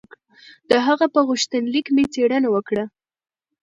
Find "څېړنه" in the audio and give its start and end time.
2.13-2.49